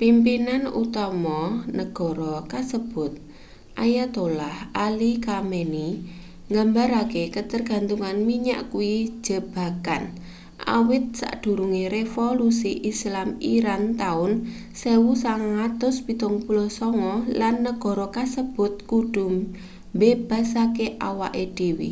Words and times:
pimpinan 0.00 0.62
utama 0.82 1.40
negara 1.78 2.34
kasebut 2.52 3.12
ayatollah 3.84 4.54
ali 4.86 5.12
khamenei 5.24 5.90
nggambarake 6.48 7.22
katergantungan 7.34 8.16
minyak 8.28 8.60
kuwi 8.72 8.94
jebakan 9.26 10.02
awit 10.76 11.04
sadurunge 11.20 11.84
revolusi 11.96 12.72
islam 12.90 13.28
iran 13.56 13.82
taun 14.00 14.32
1979 14.72 17.40
lan 17.40 17.54
negara 17.66 18.06
kasebut 18.16 18.72
kudu 18.90 19.26
mbebaske 19.94 20.86
awake 21.08 21.44
dhewe 21.56 21.90